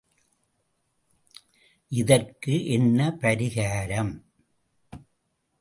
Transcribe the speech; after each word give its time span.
இதற்கு 1.91 2.67
என்ன 2.67 3.09
பரிகாரம்? 3.21 4.13